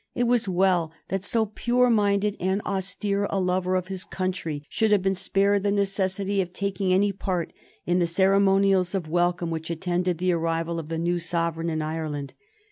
It 0.15 0.23
was 0.23 0.49
well 0.49 0.91
that 1.09 1.23
so 1.23 1.45
pure 1.45 1.87
minded 1.91 2.35
and 2.39 2.59
austere 2.63 3.25
a 3.25 3.39
lover 3.39 3.75
of 3.75 3.87
his 3.89 4.03
country 4.03 4.63
should 4.67 4.91
have 4.91 5.03
been 5.03 5.13
spared 5.13 5.61
the 5.61 5.71
necessity 5.71 6.41
of 6.41 6.51
taking 6.51 6.91
any 6.91 7.11
part 7.11 7.53
in 7.85 7.99
the 7.99 8.07
ceremonials 8.07 8.95
of 8.95 9.07
welcome 9.07 9.51
which 9.51 9.69
attended 9.69 10.17
the 10.17 10.31
arrival 10.33 10.79
of 10.79 10.89
the 10.89 10.97
new 10.97 11.19
Sovereign 11.19 11.69
in 11.69 11.83
Ireland. 11.83 12.33